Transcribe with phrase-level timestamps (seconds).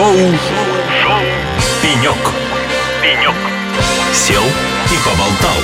[0.00, 0.16] Шоу,
[1.02, 1.20] Шоу.
[1.82, 2.16] «Пенек».
[3.02, 3.34] «Пенек».
[4.14, 5.58] Сел и поболтал.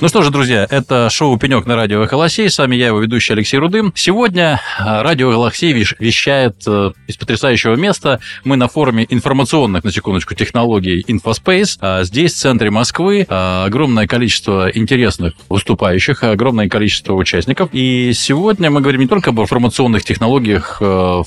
[0.00, 2.48] Ну что же, друзья, это шоу «Пенек» на радио «Эхолосей».
[2.48, 3.92] С вами я, его ведущий Алексей Рудым.
[3.94, 8.20] Сегодня а, радио «Эхолосей» вещает э, из потрясающего места.
[8.44, 11.76] Мы на форуме информационных, на секундочку, технологий InfoSpace.
[11.82, 17.68] А Здесь, в центре Москвы, а, огромное количество интересных выступающих, огромное количество участников.
[17.72, 21.26] И сегодня мы говорим не только об информационных технологиях э, в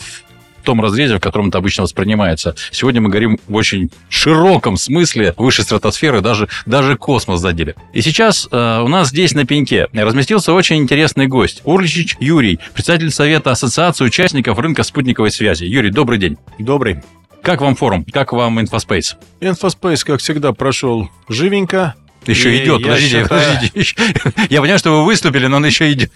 [0.69, 2.53] том разрезе, в котором это обычно воспринимается.
[2.71, 7.73] Сегодня мы говорим в очень широком смысле выше стратосферы, даже, даже космос задели.
[7.91, 11.61] И сейчас э, у нас здесь на пеньке разместился очень интересный гость.
[11.63, 15.63] Урличич Юрий, председатель Совета Ассоциации участников рынка спутниковой связи.
[15.63, 16.37] Юрий, добрый день.
[16.59, 17.01] Добрый.
[17.41, 18.05] Как вам форум?
[18.05, 19.15] Как вам InfoSpace?
[19.41, 21.95] InfoSpace, как всегда, прошел живенько.
[22.25, 23.27] Еще и идет, подождите, считаю...
[23.27, 23.95] подождите.
[24.49, 26.11] Я понимаю, что вы выступили, но он еще идет.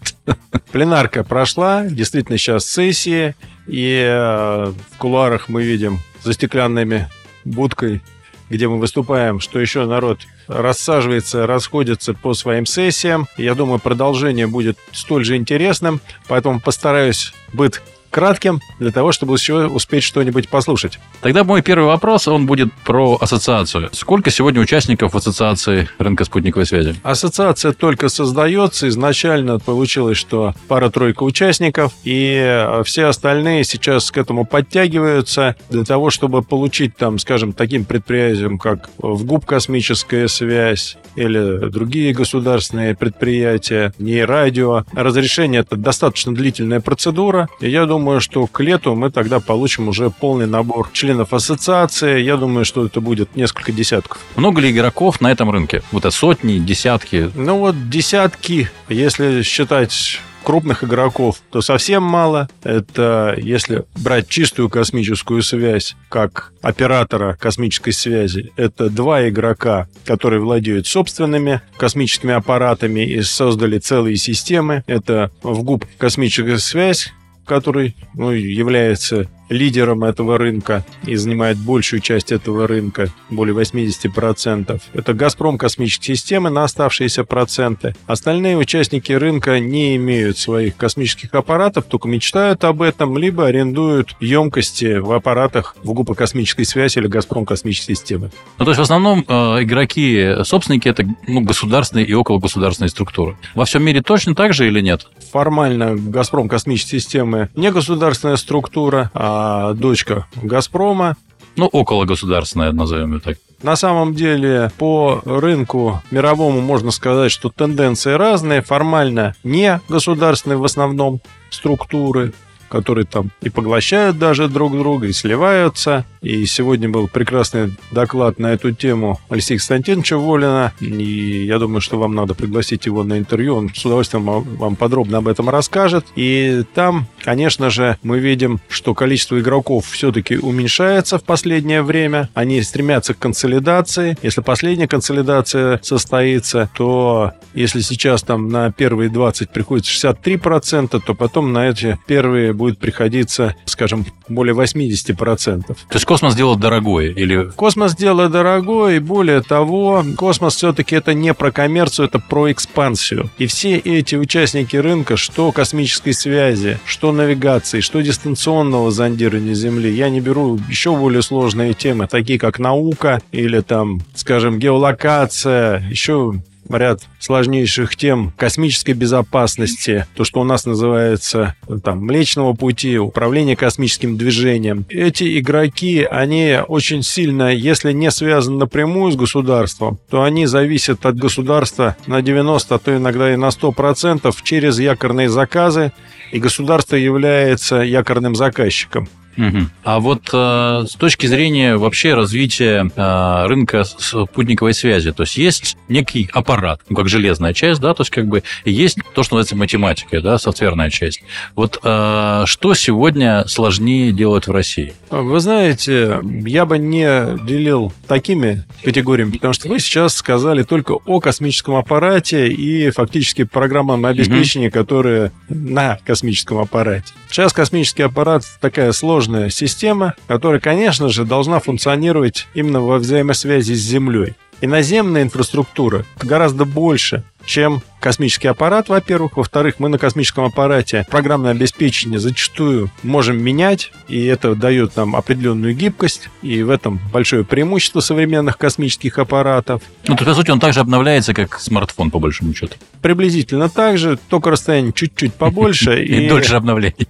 [0.71, 3.35] Пленарка прошла, действительно сейчас сессия,
[3.67, 7.09] и э, в кулуарах мы видим за стеклянными
[7.45, 8.02] будкой,
[8.50, 13.27] где мы выступаем, что еще народ рассаживается, расходится по своим сессиям.
[13.38, 17.81] Я думаю, продолжение будет столь же интересным, поэтому постараюсь быть
[18.14, 21.00] кратким, для того, чтобы еще успеть что-нибудь послушать.
[21.22, 23.89] Тогда мой первый вопрос, он будет про ассоциацию.
[23.92, 26.95] Сколько сегодня участников в ассоциации рынка спутниковой связи?
[27.03, 28.88] Ассоциация только создается.
[28.88, 36.44] Изначально получилось, что пара-тройка участников, и все остальные сейчас к этому подтягиваются для того, чтобы
[36.44, 44.23] получить там, скажем, таким предприятиям, как в ГУП «Космическая связь» или другие государственные предприятия, не
[44.23, 44.83] радио.
[44.94, 49.87] Разрешение– это достаточно длительная процедура, и я думаю, думаю, что к лету мы тогда получим
[49.87, 52.19] уже полный набор членов ассоциации.
[52.19, 54.19] Я думаю, что это будет несколько десятков.
[54.35, 55.83] Много ли игроков на этом рынке?
[55.93, 57.31] Вот это сотни, десятки?
[57.33, 62.49] Ну вот десятки, если считать крупных игроков, то совсем мало.
[62.61, 70.87] Это если брать чистую космическую связь как оператора космической связи, это два игрока, которые владеют
[70.87, 74.83] собственными космическими аппаратами и создали целые системы.
[74.87, 77.13] Это в ГУП «Космическая связь»,
[77.45, 84.81] который ну, является лидером этого рынка и занимает большую часть этого рынка, более 80%.
[84.93, 87.95] Это «Газпром» космические системы на оставшиеся проценты.
[88.08, 94.97] Остальные участники рынка не имеют своих космических аппаратов, только мечтают об этом, либо арендуют емкости
[94.97, 98.31] в аппаратах в ГУПа космической связи или «Газпром» космические системы.
[98.58, 103.37] Ну, то есть в основном э, игроки, собственники– это ну, государственные и окологосударственные структуры.
[103.55, 105.08] Во всем мире точно так же или нет?
[105.31, 109.42] Формально «Газпром» космические системы не государственная структура, а
[109.76, 111.15] дочка «Газпрома».
[111.55, 113.37] Ну, около государственная, назовем ее так.
[113.61, 118.61] На самом деле, по рынку мировому можно сказать, что тенденции разные.
[118.61, 122.33] Формально не государственные в основном структуры,
[122.73, 126.06] которые там и поглощают даже друг друга, и сливаются.
[126.23, 130.74] И сегодня был прекрасный доклад на эту тему Алексея Константиновича Волина.
[130.80, 133.57] И я думаю, что вам надо пригласить его на интервью.
[133.57, 136.06] Он с удовольствием вам подробно об этом расскажет.
[136.16, 142.30] И там, конечно же, мы видим, что количество игроков все-таки уменьшается в последнее время.
[142.34, 144.18] Они стремятся к консолидации.
[144.24, 151.54] Если последняя консолидация состоится, то если сейчас там на первые 20 приходится 63%, то потом
[151.54, 155.63] на эти первые будет приходиться, скажем, более 80%.
[155.68, 157.09] То есть космос дело дорогое?
[157.09, 157.50] Или...
[157.56, 163.29] Космос дело дорогое, и более того, космос все-таки это не про коммерцию, это про экспансию.
[163.38, 170.09] И все эти участники рынка, что космической связи, что навигации, что дистанционного зондирования Земли, я
[170.09, 176.35] не беру еще более сложные темы, такие как наука или там, скажем, геолокация, еще
[176.69, 184.18] ряд сложнейших тем космической безопасности, то, что у нас называется там Млечного пути, управление космическим
[184.18, 184.85] движением.
[184.89, 191.15] Эти игроки, они очень сильно, если не связаны напрямую с государством, то они зависят от
[191.15, 195.91] государства на 90, а то иногда и на 100% через якорные заказы,
[196.31, 199.07] и государство является якорным заказчиком.
[199.38, 199.57] Угу.
[199.83, 205.78] А вот э, с точки зрения вообще развития э, рынка спутниковой связи, то есть есть
[205.88, 209.56] некий аппарат, ну, как железная часть, да, то есть как бы есть то, что называется
[209.56, 211.24] математикой, да, софтверная часть.
[211.56, 214.94] Вот э, что сегодня сложнее делать в России?
[215.10, 221.19] Вы знаете, я бы не делил такими категориями, потому что вы сейчас сказали только о
[221.19, 224.74] космическом аппарате и фактически программном обеспечении, угу.
[224.74, 227.13] которые на космическом аппарате.
[227.30, 233.74] Сейчас космический аппарат такая сложная сложная система, которая, конечно же, должна функционировать именно во взаимосвязи
[233.74, 234.34] с Землей.
[234.62, 239.36] И наземная инфраструктура гораздо больше, чем космический аппарат, во-первых.
[239.36, 245.76] Во-вторых, мы на космическом аппарате программное обеспечение зачастую можем менять, и это дает нам определенную
[245.76, 249.81] гибкость, и в этом большое преимущество современных космических аппаратов.
[250.08, 252.76] Ну, то, по сути, он также обновляется, как смартфон, по большому счету.
[253.02, 256.04] Приблизительно так же, только расстояние чуть-чуть побольше.
[256.04, 257.08] И дольше обновлений.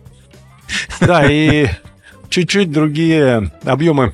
[1.00, 1.68] Да, и
[2.34, 4.14] чуть-чуть другие объемы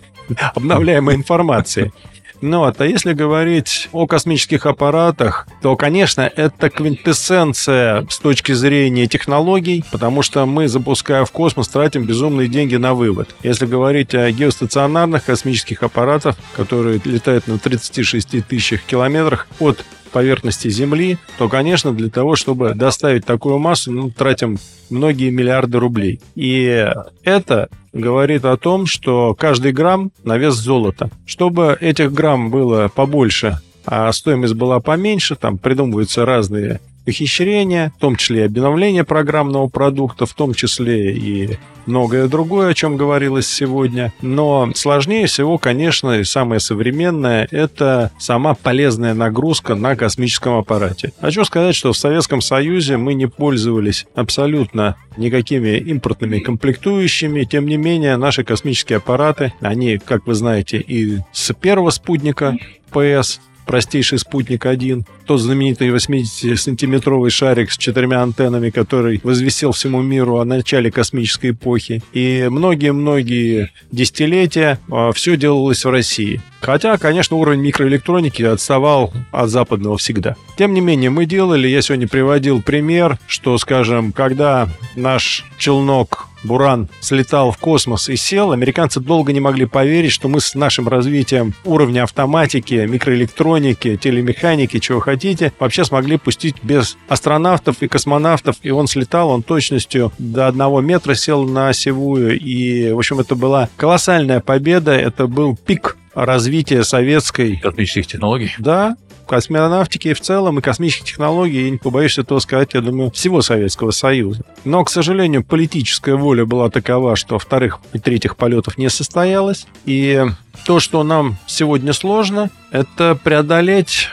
[0.53, 1.93] обновляемой информации.
[2.41, 9.07] Ну вот, а если говорить о космических аппаратах, то, конечно, это квинтэссенция с точки зрения
[9.07, 13.35] технологий, потому что мы, запуская в космос, тратим безумные деньги на вывод.
[13.43, 21.17] Если говорить о геостационарных космических аппаратах, которые летают на 36 тысячах километрах от поверхности Земли,
[21.37, 24.57] то, конечно, для того, чтобы доставить такую массу, ну, тратим
[24.89, 26.19] многие миллиарды рублей.
[26.35, 26.87] И
[27.23, 31.09] это говорит о том, что каждый грамм на вес золота.
[31.25, 36.79] Чтобы этих грамм было побольше, а стоимость была поменьше, там придумываются разные
[37.09, 42.73] ухищрения, в том числе и обновление программного продукта, в том числе и многое другое, о
[42.73, 44.13] чем говорилось сегодня.
[44.21, 51.11] Но сложнее всего, конечно, и самое современное– это сама полезная нагрузка на космическом аппарате.
[51.19, 57.43] Хочу сказать, что в Советском Союзе мы не пользовались абсолютно никакими импортными комплектующими.
[57.43, 62.57] Тем не менее, наши космические аппараты, они, как вы знаете, и с первого спутника
[62.91, 70.39] ПС простейший спутник 1, тот знаменитый 80-сантиметровый шарик с четырьмя антеннами, который возвестил всему миру
[70.39, 72.01] о начале космической эпохи.
[72.11, 76.41] И многие-многие десятилетия а, все делалось в России.
[76.61, 80.35] Хотя, конечно, уровень микроэлектроники отставал от западного всегда.
[80.57, 86.87] Тем не менее, мы делали, я сегодня приводил пример, что, скажем, когда наш челнок Буран
[87.01, 91.53] слетал в космос и сел, американцы долго не могли поверить, что мы с нашим развитием
[91.65, 98.57] уровня автоматики, микроэлектроники, телемеханики, чего хотите, вообще смогли пустить без астронавтов и космонавтов.
[98.63, 102.39] И он слетал, он точностью до одного метра сел на осевую.
[102.39, 107.57] И, в общем, это была колоссальная победа, это был пик развития советской...
[107.57, 108.53] Космических технологий?
[108.57, 108.95] Да,
[109.29, 113.91] космонавтики в целом и космических технологий, я не побоюсь этого сказать, я думаю, всего Советского
[113.91, 114.43] Союза.
[114.65, 119.67] Но, к сожалению, политическая воля была такова, что вторых и третьих полетов не состоялось.
[119.85, 120.25] И
[120.65, 124.09] то, что нам сегодня сложно, это преодолеть,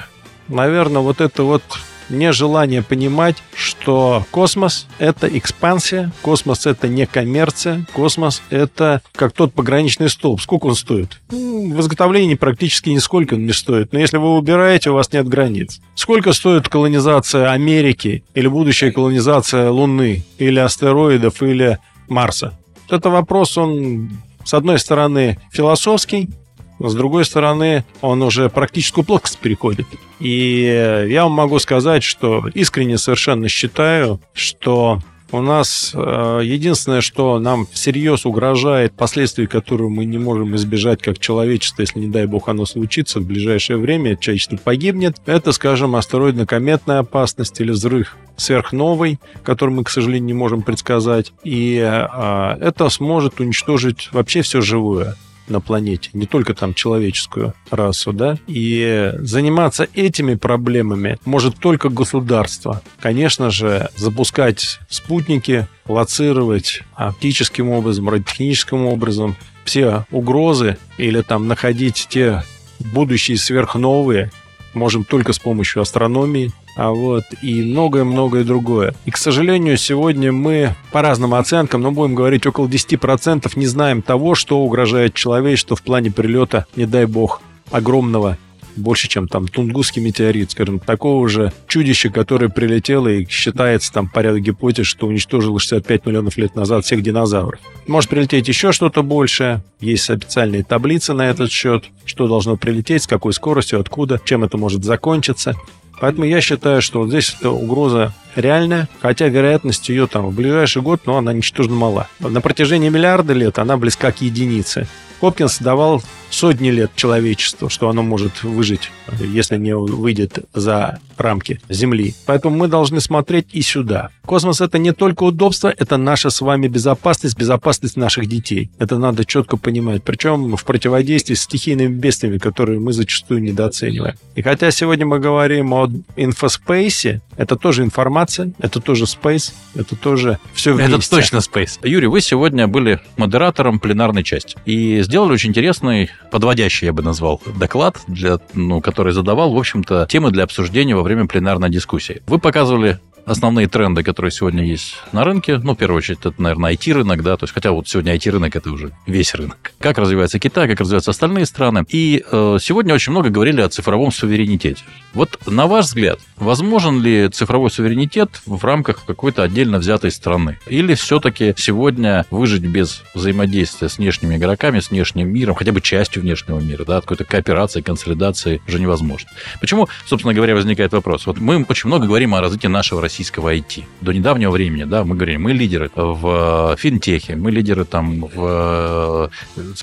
[0.49, 1.63] наверное, вот это вот
[2.09, 10.09] нежелание понимать, что космос— это экспансия, космос— это не коммерция, космос— это как тот пограничный
[10.09, 10.41] столб.
[10.41, 11.21] Сколько он стоит?
[11.29, 13.93] В изготовлении практически нисколько он не стоит.
[13.93, 15.81] Но если вы убираете, у вас нет границ.
[15.95, 22.59] Сколько стоит колонизация Америки или будущая колонизация Луны, или астероидов, или Марса?
[22.89, 24.11] Это вопрос, он,
[24.45, 26.29] с одной стороны, философский,
[26.79, 29.87] с другой стороны, он уже практическую плоскость переходит.
[30.21, 35.01] И я вам могу сказать, что искренне совершенно считаю, что
[35.33, 41.19] у нас э, единственное, что нам всерьез угрожает, последствия, которые мы не можем избежать как
[41.19, 46.99] человечество, если, не дай бог, оно случится в ближайшее время, человечество погибнет, это, скажем, астероидно-кометная
[46.99, 51.33] опасность или взрыв сверхновой, который мы, к сожалению, не можем предсказать.
[51.43, 55.17] И э, это сможет уничтожить вообще все живое
[55.49, 62.83] на планете, не только там человеческую расу, да, и заниматься этими проблемами может только государство.
[63.01, 72.43] Конечно же, запускать спутники, лоцировать оптическим образом, радиотехническим образом все угрозы или там находить те
[72.79, 74.31] будущие сверхновые
[74.77, 78.95] можем только с помощью астрономии, а вот, и многое-многое другое.
[79.05, 84.03] И, к сожалению, сегодня мы по разным оценкам, но будем говорить, около 10% не знаем
[84.03, 87.41] того, что угрожает человечеству в плане прилета, не дай бог,
[87.71, 88.39] огромного
[88.77, 94.43] больше, чем там Тунгусский метеорит, скажем, такого же чудища, которое прилетело и считается там порядок
[94.43, 97.61] гипотез, что уничтожило 65 миллионов лет назад всех динозавров.
[97.87, 103.07] Может прилететь еще что-то большее, есть специальные таблицы на этот счет, что должно прилететь, с
[103.07, 105.55] какой скоростью, откуда, чем это может закончиться.
[105.99, 110.83] Поэтому я считаю, что вот здесь эта угроза реальная, хотя вероятность ее там в ближайший
[110.83, 112.09] год, но она ничтожно мала.
[112.21, 114.87] На протяжении миллиарда лет она близка к единице.
[115.21, 118.91] Хокинг давал сотни лет человечеству, что оно может выжить,
[119.21, 122.15] если не выйдет за рамки Земли.
[122.27, 124.11] Поэтому мы должны смотреть и сюда.
[124.25, 128.71] Космос это не только удобство, это наша с вами безопасность, безопасность наших детей.
[128.79, 130.03] Это надо четко понимать.
[130.03, 134.17] Причем в противодействии с стихийными бедствиями, которые мы зачастую недооцениваем.
[134.35, 139.97] И хотя сегодня мы говорим о InfoSpace е, это тоже информация, это тоже space, это
[139.97, 140.97] тоже все вместе.
[140.97, 141.79] Это точно space.
[141.83, 147.41] Юрий, вы сегодня были модератором пленарной части и сделали очень интересный подводящий, я бы назвал,
[147.59, 152.23] доклад, для, ну, который задавал, в общем-то, темы для обсуждения во время пленарной дискуссии.
[152.27, 155.59] Вы показывали основные тренды, которые сегодня есть на рынке.
[155.59, 158.71] Ну, в первую очередь, это, наверное, IT-рынок, да, то есть, хотя вот сегодня IT-рынок– это
[158.71, 159.73] уже весь рынок.
[159.81, 161.85] Как развивается Китай, как развиваются остальные страны.
[161.89, 164.83] И э, сегодня очень много говорили о цифровом суверенитете.
[165.13, 170.59] Вот, на ваш взгляд, возможен ли цифровой суверенитет в рамках какой-то отдельно взятой страны?
[170.67, 176.23] Или все-таки сегодня выжить без взаимодействия с внешними игроками, с внешним миром, хотя бы частью
[176.23, 179.29] внешнего мира, да, какой-то кооперации, консолидации уже невозможно?
[179.61, 181.27] Почему, собственно говоря, возникает вопрос?
[181.27, 183.85] Вот мы очень много говорим о развитии нашего России российского IT.
[184.03, 189.31] До недавнего времени, да, мы говорили, мы лидеры в финтехе, мы лидеры там в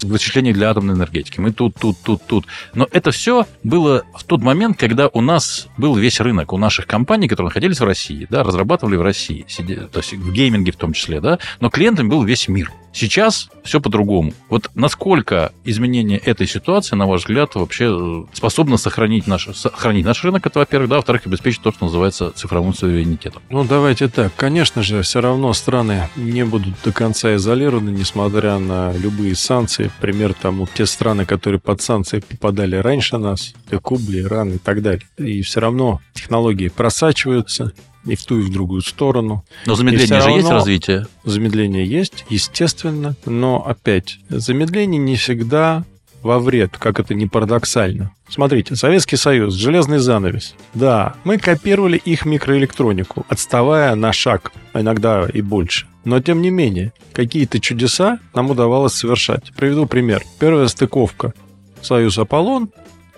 [0.04, 2.46] вычислении для атомной энергетики, мы тут, тут, тут, тут.
[2.76, 6.86] Но это все было в тот момент, когда у нас был весь рынок, у наших
[6.86, 9.48] компаний, которые находились в России, да, разрабатывали в России,
[9.92, 12.72] то есть в гейминге в том числе, да, но клиентами был весь мир.
[12.94, 14.34] Сейчас все по-другому.
[14.50, 20.24] Вот насколько изменение этой ситуации, на ваш взгляд, вообще э, способно сохранить наш, сохранить наш
[20.24, 23.23] рынок, это, во-первых, да, во-вторых, обеспечить то, что называется цифровым суверенитетом?
[23.50, 24.34] Ну, давайте так.
[24.36, 29.92] Конечно же, все равно страны не будут до конца изолированы, несмотря на любые санкции.
[30.02, 34.82] Пример тому, те страны, которые под санкции попадали раньше нас, это Куба, Иран и так
[34.82, 35.04] далее.
[35.18, 37.74] И все равно технологии просачиваются,
[38.06, 39.46] и в ту, и в другую сторону.
[39.66, 41.08] Но замедление же есть развитие?
[41.24, 43.16] Замедление есть, естественно.
[43.26, 45.86] Но опять, замедление не всегда
[46.24, 48.12] во вред, как это не парадоксально.
[48.30, 50.56] Смотрите, Советский Союз, железный занавес.
[50.74, 55.86] Да, мы копировали их микроэлектронику, отставая на шаг, а иногда и больше.
[56.06, 59.54] Но тем не менее, какие-то чудеса нам удавалось совершать.
[59.56, 60.24] Приведу пример.
[60.40, 61.34] Первая стыковка
[61.82, 62.70] Союз Аполлон.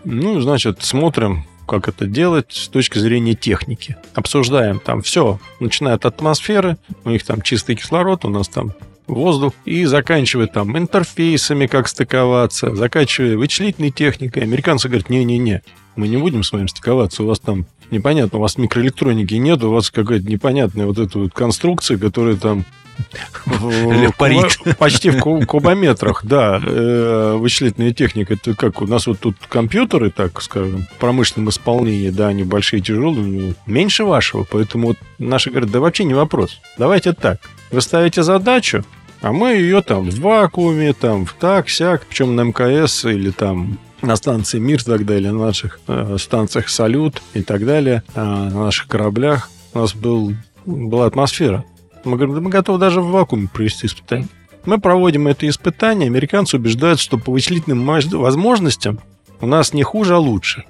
[0.04, 3.96] Ну, значит, смотрим, как это делать с точки зрения техники.
[4.14, 8.74] Обсуждаем там все, начиная от атмосферы, у них там чистый кислород, у нас там
[9.08, 14.44] воздух, и заканчивая там интерфейсами, как стыковаться, заканчивая вычислительной техникой.
[14.44, 15.62] Американцы говорят, не-не-не,
[15.96, 19.72] мы не будем с вами стыковаться, у вас там непонятно, у вас микроэлектроники нет, у
[19.72, 22.66] вас какая-то непонятная вот эта вот конструкция, которая там
[24.18, 24.58] Парит.
[24.78, 26.62] Почти в кубометрах, да.
[26.64, 32.10] Э, вычислительная техника, это как у нас вот тут компьютеры, так скажем, в промышленном исполнении,
[32.10, 36.60] да, они большие, тяжелые, меньше вашего, поэтому вот наши говорят, да вообще не вопрос.
[36.78, 37.40] Давайте так.
[37.76, 38.86] Вы ставите задачу,
[39.20, 43.80] а мы ее там в вакууме, там в так, сяк, причем на МКС или там
[44.02, 48.64] на станции Мир так далее, на наших э, станциях Салют и так далее, э, на
[48.64, 50.32] наших кораблях у нас был,
[50.66, 51.66] была атмосфера.
[52.06, 54.30] Мы говорим, да мы готовы даже в вакууме провести испытание.
[54.64, 59.00] Мы проводим это испытание, американцы убеждают, что по вычислительным возможностям
[59.42, 60.64] у нас не хуже, а лучше.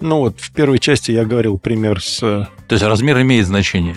[0.00, 2.18] Ну вот в первой части я говорил пример с...
[2.20, 3.96] То есть размер имеет значение.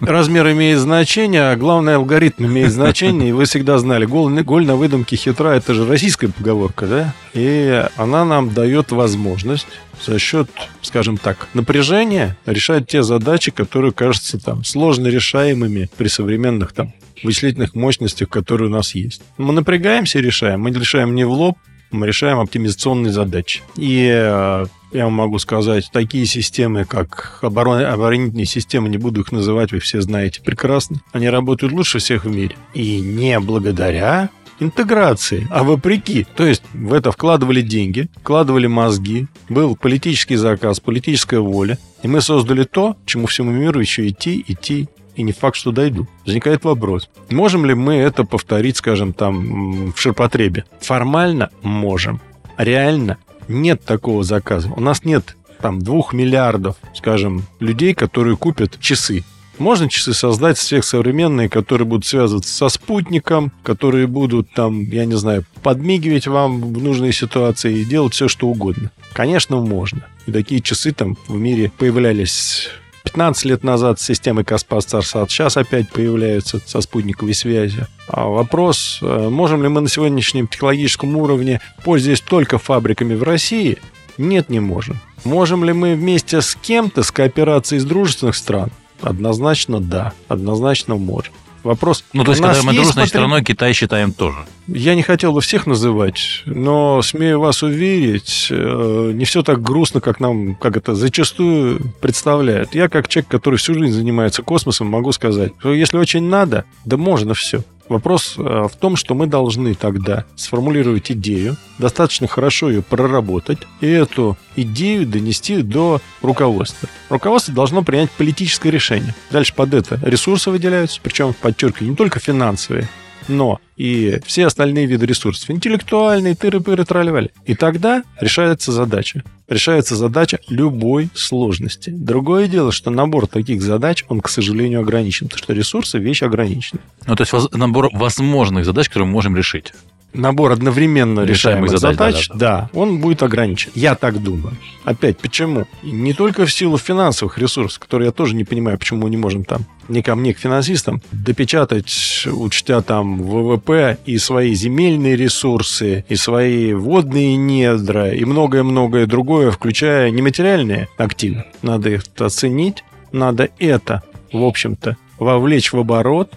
[0.00, 3.30] Размер имеет значение, а главное алгоритм имеет значение.
[3.30, 7.14] И вы всегда знали, голь, голь на выдумке хитра, это же российская поговорка, да?
[7.32, 9.66] И она нам дает возможность
[10.04, 10.48] за счет,
[10.82, 16.92] скажем так, напряжения решать те задачи, которые кажутся там сложно решаемыми при современных там
[17.22, 19.22] вычислительных мощностях, которые у нас есть.
[19.38, 20.60] Мы напрягаемся и решаем.
[20.60, 21.56] Мы решаем не в лоб,
[21.94, 23.62] мы решаем оптимизационные задачи.
[23.76, 27.84] И э, я вам могу сказать, такие системы, как оборон...
[27.84, 32.30] оборонительные системы, не буду их называть, вы все знаете прекрасно, они работают лучше всех в
[32.30, 32.56] мире.
[32.74, 36.26] И не благодаря интеграции, а вопреки.
[36.36, 42.20] То есть в это вкладывали деньги, вкладывали мозги, был политический заказ, политическая воля, и мы
[42.20, 46.06] создали то, чему всему миру еще идти, идти, и не факт, что дойду.
[46.26, 50.64] Возникает вопрос, можем ли мы это повторить, скажем, там, в ширпотребе?
[50.80, 52.20] Формально можем.
[52.56, 53.18] Реально
[53.48, 54.70] нет такого заказа.
[54.74, 59.24] У нас нет там двух миллиардов, скажем, людей, которые купят часы.
[59.58, 65.14] Можно часы создать всех современные, которые будут связываться со спутником, которые будут там, я не
[65.14, 68.90] знаю, подмигивать вам в нужные ситуации и делать все, что угодно.
[69.12, 70.06] Конечно, можно.
[70.26, 72.68] И такие часы там в мире появлялись
[73.04, 77.86] 15 лет назад с системой Каспас-Царсат, сейчас опять появляются со спутниковой связью.
[78.08, 83.78] А вопрос, э, можем ли мы на сегодняшнем технологическом уровне, пользуясь только фабриками в России,
[84.16, 85.00] нет, не можем.
[85.24, 88.70] Можем ли мы вместе с кем-то, с кооперацией из дружественных стран?
[89.00, 91.34] Однозначно да, однозначно можем.
[91.64, 92.04] Вопрос.
[92.12, 93.08] Ну, то есть, когда мы дружной потреб...
[93.08, 94.36] страной, Китай считаем тоже.
[94.68, 100.00] Я не хотел бы всех называть, но смею вас уверить, э, не все так грустно,
[100.00, 102.74] как нам, как это зачастую представляют.
[102.74, 106.98] Я, как человек, который всю жизнь занимается космосом, могу сказать, что если очень надо, да
[106.98, 107.62] можно все.
[107.88, 113.86] Вопрос э, в том, что мы должны тогда сформулировать идею, достаточно хорошо ее проработать, и
[113.86, 116.88] эту идею донести до руководства.
[117.10, 119.14] Руководство должно принять политическое решение.
[119.30, 122.88] Дальше под это ресурсы выделяются, причем, подчеркиваю, не только финансовые,
[123.28, 125.50] но и все остальные виды ресурсов.
[125.50, 127.32] Интеллектуальные, тыры-пыры, тролливали.
[127.44, 129.22] И тогда решается задача.
[129.48, 131.90] Решается задача любой сложности.
[131.90, 136.80] Другое дело, что набор таких задач, он, к сожалению, ограничен, потому что ресурсы– вещь ограничена.
[137.06, 139.72] Ну, то есть набор возможных задач, которые мы можем решить.
[140.14, 143.72] Набор одновременно Решаемых решаемых задач, задач, да, он будет ограничен.
[143.74, 144.56] Я так думаю.
[144.84, 145.66] Опять, почему?
[145.82, 149.44] Не только в силу финансовых ресурсов, которые я тоже не понимаю, почему мы не можем
[149.44, 156.14] там, не ко мне, к финансистам, допечатать, учтя там ВВП и свои земельные ресурсы, и
[156.14, 161.44] свои водные недра, и многое-многое другое, включая нематериальные активы.
[161.62, 164.02] Надо их оценить, надо это,
[164.32, 166.32] в общем-то, вовлечь в оборот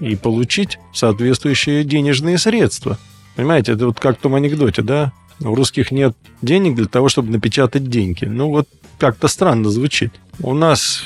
[0.00, 2.98] и получить соответствующие денежные средства.
[3.36, 5.12] Понимаете, это вот как в том анекдоте, да?
[5.40, 8.24] У русских нет денег для того, чтобы напечатать деньги.
[8.24, 10.12] Ну вот как-то странно звучит.
[10.40, 11.02] У нас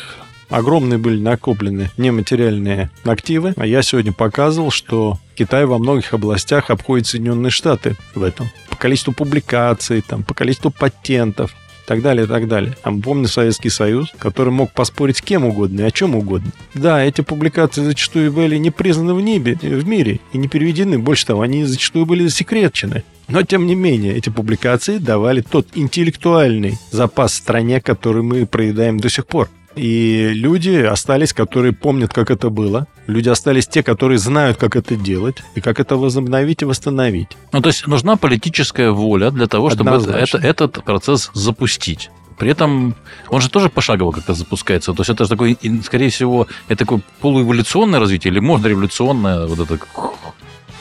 [0.51, 7.07] огромные были накоплены нематериальные активы, а я сегодня показывал, что Китай во многих областях обходит
[7.07, 8.51] Соединенные Штаты в этом.
[8.69, 11.55] По количеству публикаций, там, по количеству патентов,
[11.89, 12.77] так далее, так далее.
[12.85, 16.53] Мы помним Советский Союз, который мог поспорить с кем угодно и о чем угодно.
[16.75, 20.99] Да, эти публикации зачастую были не признаны в, небе, в мире и не переведены.
[20.99, 23.05] Больше того, они зачастую были засекречены.
[23.27, 29.09] Но, тем не менее, эти публикации давали тот интеллектуальный запас стране, который мы проедаем до
[29.09, 29.49] сих пор.
[29.79, 32.87] И люди остались, которые помнят, как это было.
[33.07, 37.29] Люди остались те, которые знают, как это делать и как это возобновить и восстановить.
[37.53, 40.39] Ну, то есть нужна политическая воля для того, чтобы это- Однозначно.
[40.39, 42.11] это- этот процесс запустить.
[42.39, 42.95] При этом
[43.31, 44.93] он же тоже пошагово как-то запускается.
[44.93, 49.47] То есть это же такой, и, скорее всего, это такое полуэволюционное развитие или можно революционное
[49.47, 49.79] вот это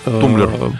[0.07, 0.49] Тумблер.
[0.49, 0.71] Э,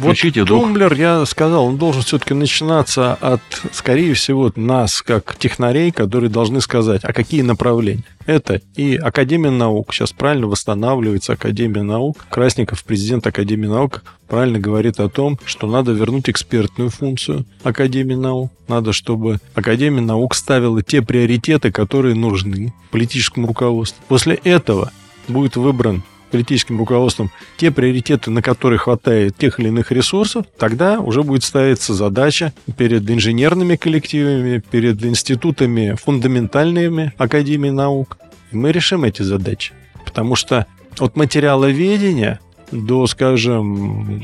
[0.00, 0.16] Вот
[0.46, 3.40] тумблер, я сказал, он должен все-таки начинаться от,
[3.72, 8.04] скорее всего, нас, как технарей, которые должны сказать, а какие направления.
[8.26, 12.26] Это и Академия наук, сейчас правильно восстанавливается Академия наук.
[12.28, 18.50] Красников, президент Академии наук, правильно говорит о том, что надо вернуть экспертную функцию Академии наук.
[18.68, 24.02] Надо, чтобы Академия наук ставила те приоритеты, которые нужны политическому руководству.
[24.08, 24.90] После этого
[25.28, 31.22] будет выбран политическим руководством те приоритеты, на которые хватает тех или иных ресурсов, тогда уже
[31.22, 38.18] будет ставиться задача перед инженерными коллективами, перед институтами фундаментальными Академии наук.
[38.52, 39.72] И мы решим эти задачи.
[40.04, 40.66] Потому что
[40.98, 44.22] от материаловедения до, скажем,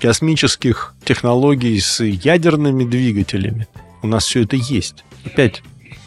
[0.00, 3.68] космических технологий с ядерными двигателями
[4.02, 5.04] у нас все это есть.
[5.24, 5.62] Опять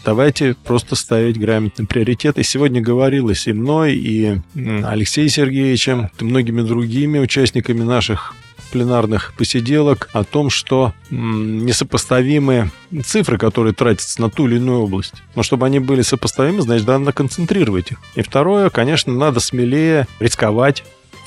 [0.05, 2.37] Давайте просто ставить грамотный приоритет.
[2.37, 8.35] И сегодня говорилось и мной, и Алексеем Сергеевичем, и многими другими участниками наших
[8.71, 12.71] пленарных посиделок о том, что несопоставимые
[13.03, 15.15] цифры, которые тратятся на ту или иную область.
[15.33, 17.97] Но чтобы они были сопоставимы, значит, надо концентрировать их.
[18.15, 20.83] И второе, конечно, надо смелее рисковать,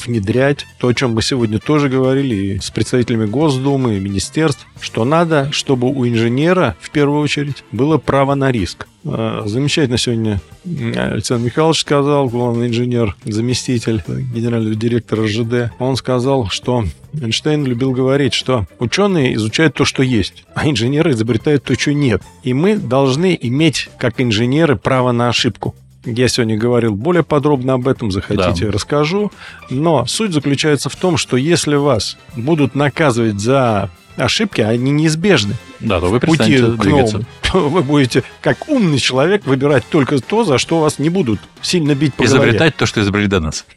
[0.07, 5.05] внедрять то, о чем мы сегодня тоже говорили и с представителями Госдумы и министерств, что
[5.05, 8.87] надо, чтобы у инженера, в первую очередь, было право на риск.
[9.05, 16.85] Э, Замечательно сегодня Александр Михайлович сказал, главный инженер, заместитель генерального директора РЖД, он сказал, что
[17.15, 22.23] Эйнштейн любил говорить, что ученые изучают то, что есть, а инженеры изобретают то, что нет.
[22.43, 25.75] И мы должны иметь, как инженеры, право на ошибку.
[26.05, 28.73] Я сегодня говорил более подробно об этом, захотите, Да.
[28.73, 29.33] расскажу.
[29.69, 35.55] Но суть заключается в том, что если вас будут наказывать за ошибки, а они неизбежны
[35.81, 37.25] Да, то вы пути к двигаться.
[37.53, 41.95] новому, вы будете, как умный человек, выбирать только то, за что вас не будут сильно
[41.95, 42.49] бить по голове.
[42.51, 43.65] Изобретать то, что изобрели до нас.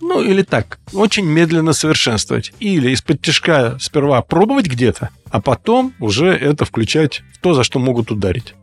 [0.00, 2.52] Ну, или так, очень медленно совершенствовать.
[2.60, 7.78] Или из-под тяжка сперва пробовать где-то, а потом уже это включать в то, за что
[7.78, 8.54] могут ударить.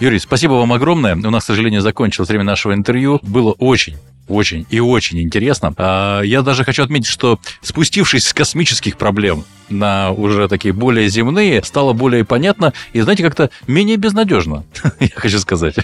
[0.00, 1.14] Юрий, спасибо вам огромное.
[1.14, 3.20] У нас, к сожалению, закончилось время нашего интервью.
[3.22, 3.96] Было очень
[4.28, 5.74] очень и очень интересно.
[5.76, 11.62] А, Я даже хочу отметить, что спустившись с космических проблем на уже такие более земные,
[11.64, 14.64] стало более понятно и, знаете, как-то менее безнадежно,
[15.00, 15.76] я хочу сказать.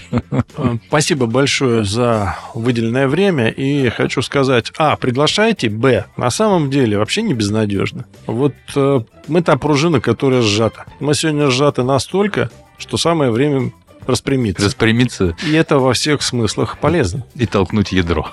[0.57, 3.49] Э, Спасибо большое за выделенное время.
[3.49, 8.05] И хочу сказать, а, приглашайте, б, на самом деле вообще не безнадежно.
[8.25, 10.85] Вот э, мы та пружина, которая сжата.
[11.01, 13.71] Мы сегодня сжаты настолько, что самое время
[14.07, 14.65] распрямиться.
[14.65, 17.25] Распрямиться И это во всех смыслах полезно.
[17.35, 18.27] и толкнуть ядро.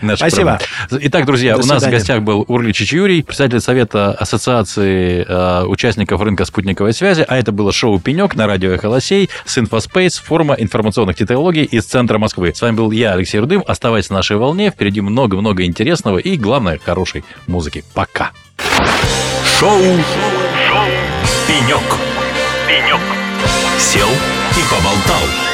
[0.00, 0.58] Наших Спасибо.
[0.88, 1.06] проблем.
[1.08, 1.98] Итак, друзья, До у нас в свидания.
[1.98, 7.70] гостях был Урличич Юрий, председатель Совета Ассоциации э, участников рынка спутниковой связи, а это было
[7.70, 12.52] шоу «Пенек» на радио «Эхо Лосей» с Инфоспейс, форума информационных технологий из центра Москвы.
[12.54, 13.62] С вами был я, Алексей Рудым.
[13.66, 17.84] Оставайтесь на нашей волне, впереди много-много интересного и, главное, хорошей музыки.
[17.92, 18.30] Пока.
[19.58, 19.80] Шоу.
[19.82, 20.86] Шоу.
[21.46, 21.82] Пенек.
[22.66, 23.00] Пенек.
[23.94, 25.53] Сел и поболтал.